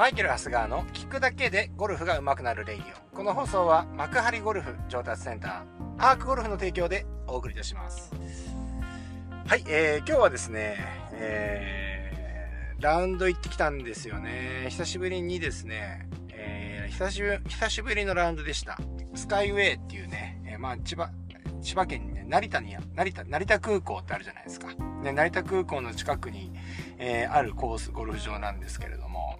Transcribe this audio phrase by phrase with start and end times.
[0.00, 3.14] マイケル・ハスガーの聞くだけでゴルフが上手くなるレイディオ。
[3.14, 8.10] この放送は幕張ゴルフ上達センター、アークゴルフの提供でお送りいたします。
[9.46, 10.78] はい、えー、今日はですね、
[11.12, 14.68] えー、ラウンド行ってきたんですよね。
[14.70, 18.78] 久しぶりにですね、えー、久しぶり、久しぶりのラウンドでした。
[19.14, 21.10] スカイウェイっていうね、えー、まあ、千葉、
[21.60, 24.68] 千葉県にね、成田に、成田、成田空港ってあるじゃないですか。
[25.02, 26.54] ね、成田空港の近くに、
[26.96, 29.38] えー、あるコース、ゴルフ場なんですけれども、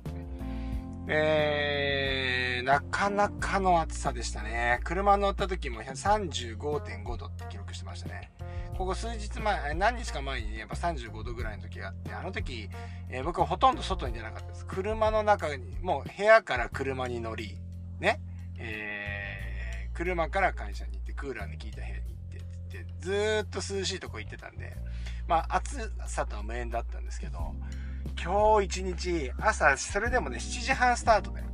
[1.13, 4.79] えー、なかなかの暑さでしたね。
[4.85, 8.31] 車乗った時も35.5度って記録してましたね。
[8.79, 12.71] ここ数日前、何日か前に、ね、やっぱ35度ぐらいの時があって、あの時、
[13.09, 14.65] えー、僕はほとんど外に出なかったです。
[14.67, 17.59] 車の中に、もう部屋から車に乗り、
[17.99, 18.21] ね、
[18.57, 22.05] えー、車から会社に行って、クーラーの効いた部屋に行っ
[22.71, 24.77] てずーっと涼しいとこ行ってたんで、
[25.27, 27.57] まあ暑さとは無縁だったんですけど、
[28.23, 31.47] 今日一日、朝、それでもね、7時半スタートだよ。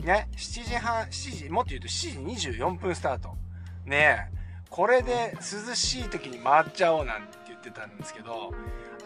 [0.00, 3.36] ね、7時半、7時、もっと言うと7時24分スタート。
[3.84, 4.30] ね
[4.70, 8.52] これで涼しい時に回っちゃおうなんて言ってたんですけど、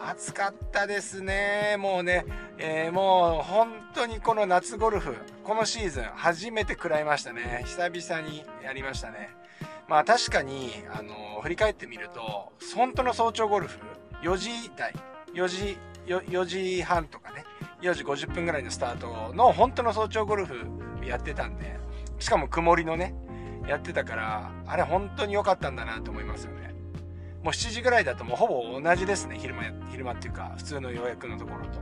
[0.01, 1.75] 暑かったですね。
[1.77, 2.25] もうね、
[2.57, 7.63] えー、もう本当にこの夏ゴルフ、このシーズン初めて食らいましたね。
[7.65, 9.29] 久々にやりましたね。
[9.87, 13.77] まあ確かに、あの、振り返ってみると、本当の早朝ゴルフ、
[14.23, 14.93] 4時台、
[15.33, 15.77] 4時、
[16.17, 17.45] 4時半とかね、
[17.81, 20.55] 4時50分ぐらいのスタートの本当の早朝ゴルフ
[21.05, 21.77] やってたんで、
[22.17, 23.13] しかも曇りのね、
[23.67, 26.73] やってたから、あれ本当に良かったんだなと思いますよね。
[27.43, 31.79] もう7時ぐらいだともうほぼ同じですね、昼間、昼間っていうか、普通の予約のところと。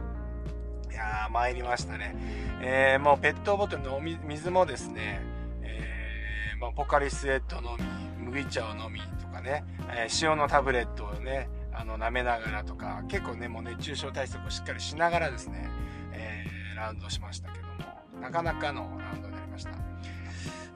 [0.91, 2.15] いやー、参りましたね。
[2.61, 5.21] えー、もうペットボトルの水もですね、
[5.61, 7.77] えまあ、ポカリスエットの
[8.19, 15.69] み、麦茶を飲みとかね、えー、塩のタブレットをね、あの、舐めながらとか、結構ね、もう熱中症対策をしっかりしながらですね、
[16.11, 19.71] えー、ラウンドしましたけども、なかなかのラウンドになりました。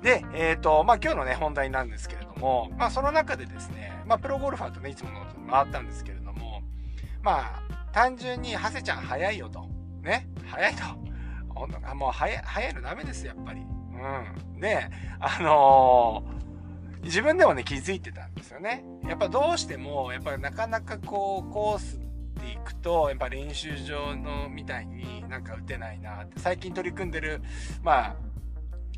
[0.04, 6.62] で、えっ、ー、と、まあ、今日のね、本題なんですけれども、まあ、その中でですね、まあ、プロゴルファーとね、いつもの回ったんですけれども、
[7.22, 7.62] まあ、
[7.92, 9.68] 単純に、ハセちゃん早いよと。
[10.02, 11.02] ね、早いと。
[11.96, 13.62] もう早い、早いのダメです、やっぱり。
[13.62, 14.60] うん。
[14.60, 14.88] で、
[15.20, 16.41] あのー、
[17.04, 18.84] 自分でもね、気づいてたんですよね。
[19.08, 22.00] やっぱどうしても、やっぱなかなかこう、コース
[22.36, 27.42] で行くと、やっぱ練習場のみたいになんか打てないなって、最近取り組んでる、
[27.82, 28.16] まあ、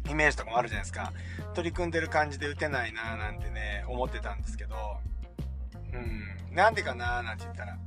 [0.10, 1.14] イメージとかもあるじゃないですか。
[1.54, 4.76] 取り組んでる感じで打てないななんてね、思ってたんですけど、
[5.94, 7.78] うん、なんでかななんて言ったら、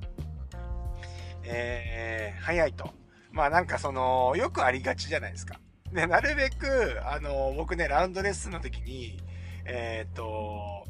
[1.44, 2.90] えー、早いと。
[3.30, 5.60] まあなんかその、よくありがちじゃないですか。
[5.92, 9.20] で、なるべく、あの、僕ね、ラウンドレッスンの時に、
[9.66, 10.86] えっ、ー、と、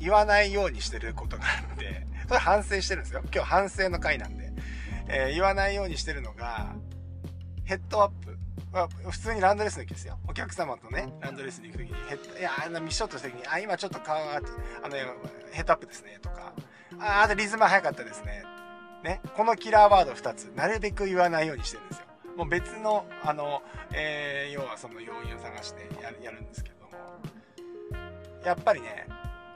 [0.00, 3.20] 言わないようにしてることがあって、 それ反省してるんですよ。
[3.32, 4.52] 今日反省の回なんで。
[5.08, 6.74] えー、言わないようにしてるのが、
[7.64, 8.38] ヘッドアップ。
[8.72, 10.18] まあ、普通にランドレスの時ですよ。
[10.26, 14.40] お客様とね、ランドレスに行く時に、ヘッド、いや、あの、ミッションとした時に、あ、今ちょっと顔があ
[14.88, 14.96] の、
[15.52, 16.52] ヘッドアップですね、とか、
[16.98, 18.44] あ、あとリズム早かったですね。
[19.04, 22.06] ね、このキラーワード2つ、なるべく言わないようにしてるんですよ。
[22.36, 23.62] もう別の、あの、
[23.92, 26.90] えー、要はその要因を探してややるんですけども、
[28.44, 29.06] やっぱりね、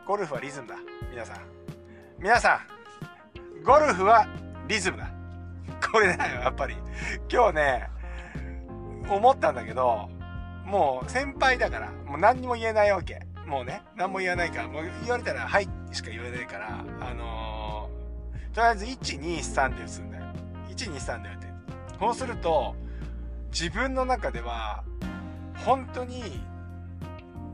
[0.06, 0.76] ゴルフはリズムだ。
[1.10, 1.36] 皆さん。
[2.18, 2.60] 皆さ
[3.60, 4.26] ん、ゴルフは
[4.68, 5.10] リズムだ。
[5.92, 6.74] これだよ、やっぱり。
[7.30, 7.90] 今日ね、
[9.08, 10.08] 思ったんだけど、
[10.64, 13.20] もう先輩だから、もう何にも言えないわけ。
[13.46, 20.24] もうね、何も言わないから、もう言われたら、はいしか言わないから、あのー、とりあえず1、2、3で打つんだよ。
[20.68, 21.55] 1、2、3で打て。
[21.98, 22.74] そうすると、
[23.50, 24.84] 自分の中では、
[25.64, 26.40] 本当に、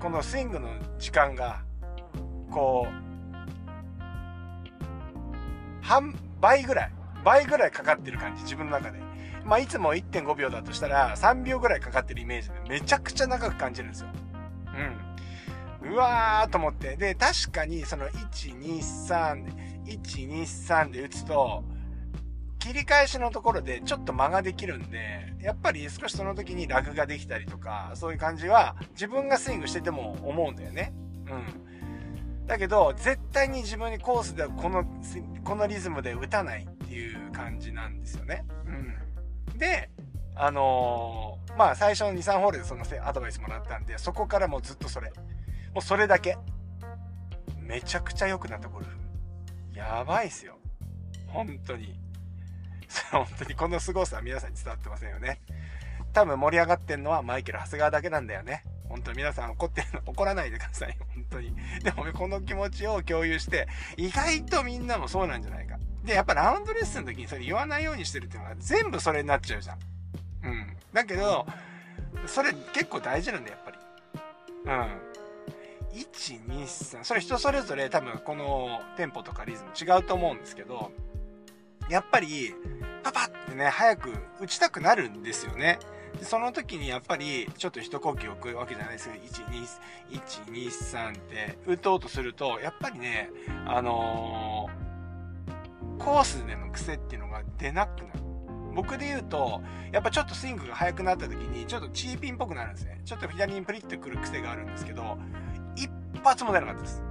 [0.01, 1.63] このスイングの時間が、
[2.51, 2.93] こう、
[5.83, 6.93] 半、倍ぐらい、
[7.25, 8.99] 倍ぐらいかかってる感じ、自分の中で。
[9.45, 14.09] まあ、いつも1.5秒だとしたら、3秒ぐらいかかってるイメージで、めちゃくちゃ長く感じるんですよ。
[15.83, 15.93] うん。
[15.93, 16.97] うわーと思って。
[16.97, 21.65] で、確かに、その、1、2、3、1、2、3で打つと、
[22.63, 30.93] 切り返しのところでちょっと間ができるんで、やっぱり少しその時にラグができたりとか、そういう感じは自分がスイングしてても思うんだよね。
[31.27, 32.47] うん。
[32.47, 34.85] だけど、絶対に自分にコースでこの、
[35.43, 38.45] このリズムで打たないっていう感じなんですよね。
[38.65, 39.59] うん。
[39.59, 39.91] で、
[40.37, 45.09] あのー、まあ最初の2、3ホールでそのアドバイスもらったんで、そこからもうずっとそれ。
[45.75, 46.39] もうそれだけ。
[47.59, 48.97] めちゃくちゃ良くなったゴルフ。
[49.75, 50.59] やばいっすよ。
[51.27, 52.02] 本当に。
[53.11, 55.41] 本当にこの凄さは皆さんに伝わってませんよね。
[56.13, 58.65] 多分盛り上がってんのはマイケル・長谷川だけなんだよね。
[58.89, 60.97] 本当に皆さん怒ってるの、 怒らないでください。
[61.15, 61.55] 本当に。
[61.83, 63.67] でもこの気持ちを共有して、
[63.97, 65.79] 意外とみんなもそうなんじゃないか。
[66.05, 69.79] で、やっぱラウンドレッスンの時にそれ言わないようにしてるっていうのは全部それになっちゃうじゃん。
[70.45, 70.77] うん。
[70.93, 71.47] だけど、
[72.27, 73.79] それ結構大事なんだやっぱり。
[74.65, 75.13] うん。
[75.99, 80.91] 1、2、3、それ人それぞれ多分このテンポとかリズム違うと思うんですけど、
[81.89, 82.55] やっぱり、
[83.03, 85.79] パパってね、早く打ちたくなるんですよね。
[86.19, 93.31] でその時にやっぱり、ちょっと一呼吸置くわけじゃないですけど、1、2、1、2、3って打とうとすると、やっぱりね、
[93.67, 98.21] あのー、コースでの癖っていうのが出なくなる。
[98.75, 103.01] 僕で言うと、やっぱちょっとスイングが速くなった時に、ちょっとチーピンっぽくなるんですね。
[103.05, 105.19] ちょっと左にプリッとくる癖があるんですけど、
[105.77, 105.91] 一
[106.23, 107.03] 発も出なかったです。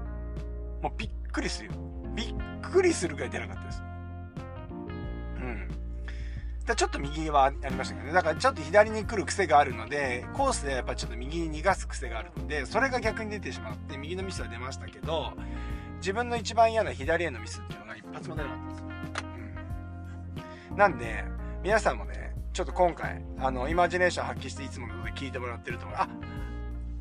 [0.81, 1.73] もうびっくりするよ。
[2.15, 3.90] びっくりするぐらい出なかったです。
[6.75, 8.13] ちょっと右はありましたけどね。
[8.13, 15.33] だからちょっと左に来る癖があるので、コースでやっぱちょっと右に逃がす癖があるので、それが逆に出てしまって、右のミスは出ましたけど、
[15.97, 18.85] 自分の一番嫌な左へのミスっていうのが一発も出なかったんですよ。
[20.71, 20.77] うん。
[20.77, 21.23] なんで、
[21.63, 25.97] 皆さんもね、ちょっと今回、あの、イマジネーション発揮していつものことで聞いてもらってると思う。
[25.97, 26.07] あ、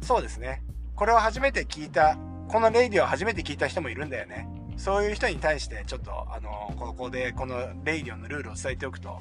[0.01, 0.63] そうですね。
[0.95, 2.17] これを初めて聞いた、
[2.49, 4.49] このレイディを初めて聞いた人もいるんだよね。
[4.81, 9.19] そういう人に対して、ちょっと、あの、ここで、このレイディオのルールを伝えておくと、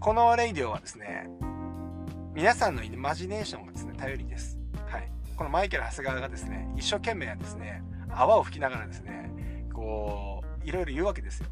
[0.00, 1.28] このレイディオはですね、
[2.34, 4.58] 皆さんのイマジネーションがですね、頼りです。
[4.86, 5.12] はい。
[5.36, 9.30] このマイケル・長谷川がですね、一生懸命ですね、泡を吹きながらですね、
[9.74, 11.46] こう、いろいろ言うわけですよ。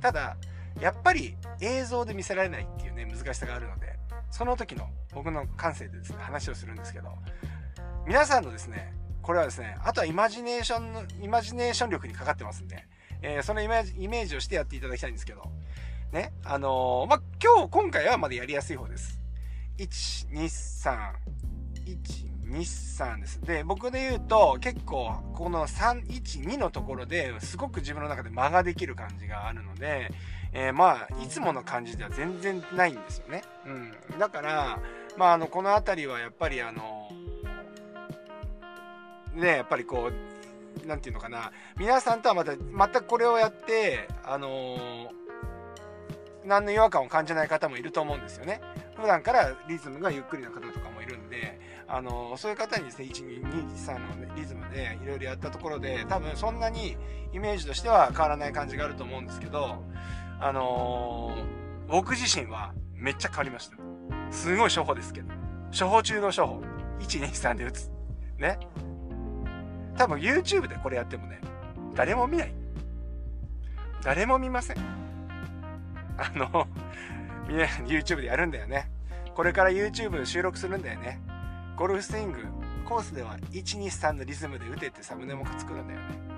[0.00, 0.36] ただ、
[0.80, 3.96] やっぱり映像で見せられないっていうね、難しさがあるので、
[4.28, 7.10] その時の僕の感性でですね、話をするんですけど、
[8.08, 8.92] 皆さんのですね、
[9.24, 12.86] これはですね、あとはイマジネーションの、イマジネーション力にかかってますんで、
[13.22, 15.42] えー、そのイメージイメージをしてやっていただきたいんですけど、
[16.12, 19.18] ね、あのー、ま、今日、今回はまだやりやすい方です。
[19.78, 21.12] 1、2、3、
[21.86, 23.40] 1、2、3です。
[23.40, 30.10] で、僕で言うと、結構、この3、1、2のところですごく自分の中で間ができる感じがあるので、
[30.52, 33.42] えー、まあいつもの感じでは全然ないんですよね。
[33.66, 34.78] うん、だから
[35.16, 37.10] まああのこの辺りはやっぱりあの
[39.34, 45.12] ねやっぱりこう何て言うのかな皆さんとはまた全くこれをやってあの、
[46.44, 48.60] 何の違和感を感じない方もいると思うんですよね。
[48.96, 56.96] 普段からリズムがゆっくりな方とかもいるんで、あのそういう方にですね、1、2、2、3のリズムでいろいろやったところで、多分そんなに
[57.32, 59.82] イメージとしては変わらない感じがあると思うんですけど、
[60.40, 63.76] あのー、僕自身はめっちゃ変わりました。
[64.30, 65.32] すごい処方ですけど。
[65.76, 66.60] 処方中の処方。
[67.00, 67.90] 1、2、3で打つ。
[68.38, 68.58] ね。
[69.96, 71.40] 多分 YouTube でこれやってもね、
[71.94, 72.52] 誰も見ない。
[74.02, 74.76] 誰も見ません。
[76.16, 76.68] あの、
[77.48, 78.90] みんな YouTube でやるんだよね。
[79.34, 81.20] これから YouTube 収録するんだよね。
[81.76, 82.38] ゴルフスイング、
[82.84, 86.34] コースでは1、2、3のリズムで打てってサムネも作るんだよね。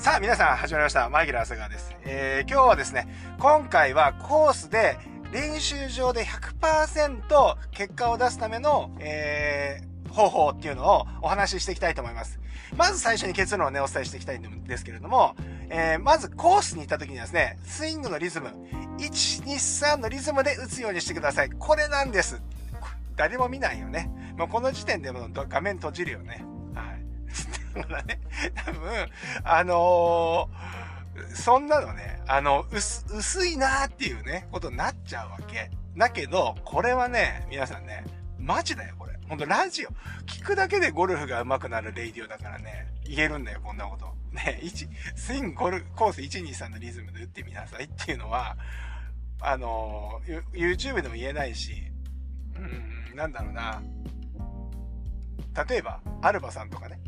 [0.00, 3.06] さあ皆さん始まりましたマイケル長谷川です、えー、今日はですね
[3.38, 4.96] 今回はコースで
[5.30, 12.38] 練習場で100%結果を出すための、えー、方法っていうのをお話ししていきたいと思います。
[12.76, 15.34] まず最初に結論をねお伝えしていきたいんですけれども、
[15.68, 18.48] えー、まずコースに行った時にはですねスイングのリズム
[18.98, 21.50] 123のリズムで打つようにしてください。
[21.50, 22.42] これなんです。
[23.16, 24.10] 誰も見ないよね。
[24.36, 26.44] もうこの時点でも画面閉じるよね。
[26.74, 27.04] はい。
[27.74, 28.20] だからね、
[28.54, 29.10] 多分、
[29.44, 35.70] あのー、そんなのね、あの、薄、薄いなーっていうね、ことになっちゃうわけ。
[35.96, 38.04] だけど、これはね、皆さんね、
[38.38, 39.09] マジだよ、これ。
[39.30, 39.90] ほんと、ラジオ。
[40.26, 44.06] 聞くだけでゴルフが上手くなるレイディオだからね、言えるんだよ、こんなこと。
[44.32, 48.56] ね、1、スイングゴルコース123のリズムで打ってみなさいっていうのは、
[49.40, 50.20] あの、
[50.52, 51.74] YouTube でも言えないし、
[52.56, 53.80] うん、なんだろうな。
[55.68, 56.98] 例えば、アルバさんとかね、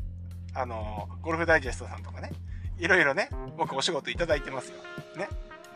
[0.55, 2.31] あの、ゴルフダイジェストさんとかね、
[2.79, 4.76] いろいろね、僕お仕事いただいてますよ。
[5.17, 5.29] ね。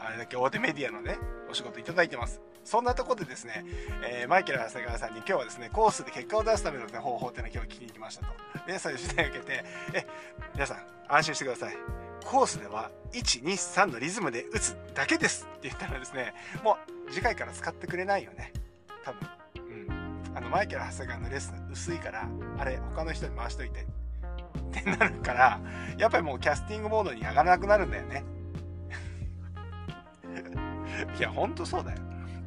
[0.07, 1.19] あれだけ大手メディアのね、
[1.51, 2.41] お仕事いただいてます。
[2.65, 3.65] そんなとこでですね、
[4.09, 8.33] えー、マイケル・長谷川さんに今日はですね、コースで結果を出すための、ね、方法っていうのを今日聞きに来ましたと。
[8.67, 10.07] で、そういう取材を受けて、え、
[10.55, 11.77] 皆さん、安心してください。
[12.25, 18.53] コースでは、1、2、3のリズムで打つだけですって言ったらですね、もう次回から使ってくれないよね。
[19.05, 19.29] 多分。
[19.57, 20.37] うん。
[20.37, 23.81] あの、マイケル・長谷川のレッスン薄いから、あれ、他の人に回しといて。
[23.81, 25.61] ってなるから、
[25.99, 28.25] やっぱりもうキャスティングモードに上がらなくなるんだよね。
[31.19, 31.99] いや、ほんとそうだよ。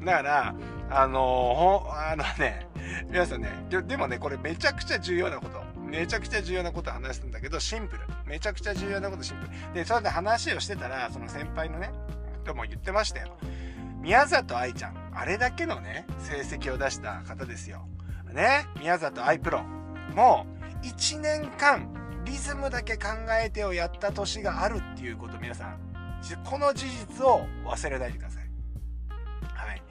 [0.04, 0.54] だから、
[0.90, 2.66] あのー、あのね、
[3.10, 5.60] 皆さんねで、でもね、これめちゃくちゃ重要なこと。
[5.84, 8.02] めちゃくちゃ重要なこと話すんだけど、シンプル。
[8.26, 9.74] めちゃくちゃ重要なことシンプル。
[9.74, 11.90] で、それで話をしてたら、その先輩のね、
[12.44, 13.36] 人も言ってましたよ。
[14.00, 17.86] 宮里愛ちゃん、あれだけのね、成績を出した方ですよ。
[18.32, 19.62] ね、宮里愛プロ
[20.14, 20.46] も
[20.82, 21.88] う1年間
[22.24, 23.08] リズムだけ考
[23.42, 25.89] えてをやった年があるっていうこと皆さん
[26.44, 28.42] この事実を忘れないでください。
[29.54, 29.82] はい。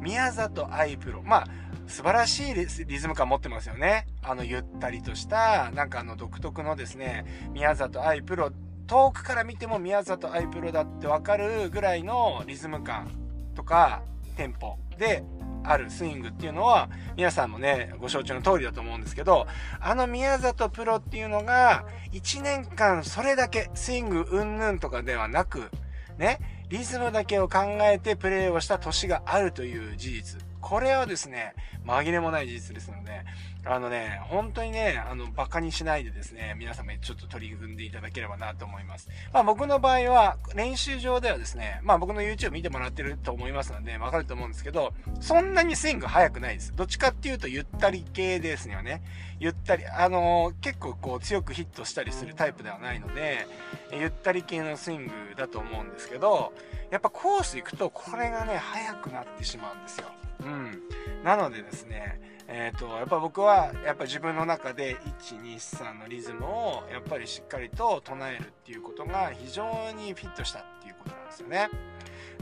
[0.00, 1.22] 宮里愛プロ。
[1.22, 1.46] まあ、
[1.86, 4.06] 素晴らしいリズム感持ってますよね。
[4.22, 8.50] あの、ゆったりとした、なんかあの、独特のですね、宮里愛プロ。
[8.86, 13.10] 遠くから見ても宮里愛プロだってわかるぐらいのリズム感
[13.54, 14.02] とか、
[14.36, 15.24] テンポで
[15.64, 19.46] あるスイングっていうのは、皆さんもね、ご承知の通りだと思うんですけど、
[19.80, 25.70] あの宮里プロっていうのが、1年間それだけスイングうんぬんとかではなく、
[26.18, 30.53] ね、リズムだけを考えてプレーをした年があるという事実。
[30.64, 31.54] これはですね、
[31.84, 33.22] 紛れもない事実ですので、
[33.66, 39.10] あのね、本当にね、あの、馬鹿にしないでですね、皆様にちょっと取り組んでいただければなと思います。
[39.34, 46.74] まあ僕の場合は、練習場ではですね、まあ僕の YouTube 見てもらってると思いますので、わかると思うんですけど、そんなにスイング速くないです。
[46.74, 49.02] どっちかっていうとゆったり系ですよね。
[49.40, 53.46] ゆったり、あのー、結構こう強くヒットしたりするタイプではないので、
[53.92, 56.54] ゆったり系のスイングだと思うんですけど、
[56.90, 60.06] やっぱコース行くとこれがね、速くなってしまうんですよ。
[60.44, 60.82] うん。
[61.24, 71.70] なのでですね、えっ、ー、と、やっぱ僕は、やっぱ自分の中で、1、2、3のリズムを、やっぱりしっかりと唱えるっていうことが非常にフィットしたっていうことなんですよね。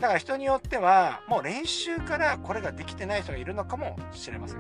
[0.01, 4.59] だから人によっては、もう練習からこれができてない人がいるのかもしれません。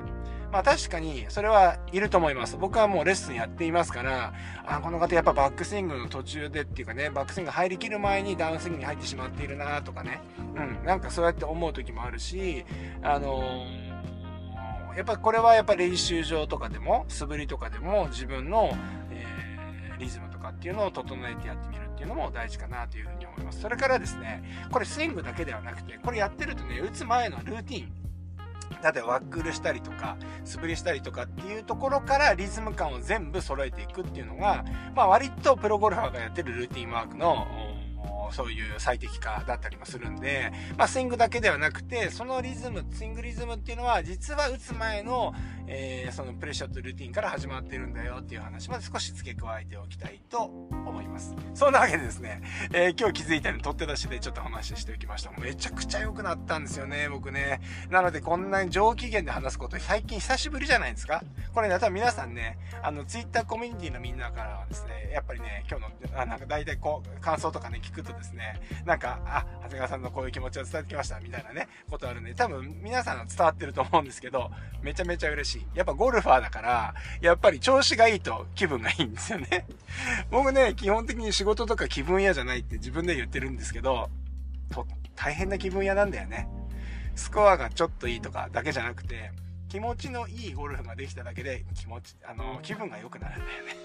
[0.53, 2.59] まあ確かに、それはいると思います。
[2.59, 4.35] 僕はもうレッスンやっていますから、
[4.67, 10.21] あ、この方やっぱバックスイングの途中でっていうかね、バックスイング入りきる前にダウンスイングに入ってしまっているなとかね。
[10.55, 12.67] うん、なんかそうやって思う時もあるし、
[13.03, 13.93] あのー
[14.97, 18.73] やっぱこれはやっぱ練習場とかでも素振りとかでも自分の、
[19.11, 28.02] えー、リズムとかっていうのを整えてやってみるっていうのも大事かなというふうに思いますそれからですねこれスイングだけではなくてこれやってるとね打つ前のルーティン
[28.83, 37.47] 例えばワックルしたりとか素振りしたりとかっていうところからリズム感を全部揃えていくっていうのが、まあ、割とプロゴルファーがやってるルーティンワークの
[38.33, 45.35] そういう最適化だったりもするんで、まあ、スイングだけではなくて、そのリズム、スイングリズムっていうのは、実は打つ前の、
[45.67, 51.35] えー、そのプレッシャーとルーティンから始まってるんだよっていう話まで少し付け加えておきたいと思います。
[51.55, 55.31] そんなわけでですね、えー、今日気づいたように取って出しでちょっと話しておきました。
[55.41, 57.61] めちゃくちゃ良くなったんですよね、僕ね。
[57.91, 61.23] なのでこんなに上機嫌で話すこと最近久しぶりじゃないですか
[61.55, 74.51] これね、多分皆さんね、あの、ツイッターコミュニティのみんなからはですね、やっぱりね、今日の、あなんか大体こう、感想とかね、聞くとでですね、なんか、あ、長谷川さんのこういう気持ちを伝えてきました、みたいなね、ことあるんで、多分皆さん伝わってると思うんですけど、
[74.83, 75.67] めちゃめちゃ嬉しい。
[75.75, 79.67] やっぱゴルファーだから、やっぱり調子がいいと気分がいいんですよね。
[80.31, 84.11] 僕ね、基本的に仕事とか気分屋じゃないって自分で言ってるんですけど、
[84.71, 84.87] と、
[85.17, 86.49] 大変な気分屋なんだよね。
[87.15, 89.31] スコアがちょっといいとかだけじゃなくて、
[89.69, 93.82] 気持ちのいいゴルフができただけで気持ち、あの、気分が良くなるんだよね。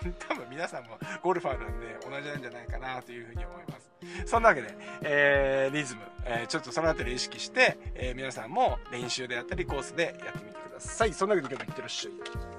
[0.28, 3.90] 多分皆さんもゴルファーなんで同じなんじゃないかなというふうに思います。
[4.26, 11.12] そんなわけで、えー、リズム、えー、ちょっとそのあたり意識して、えー、皆さんも練習であったりコースでやってみてください。
[11.12, 12.55] そんなわけで今日もいってらっしゃい。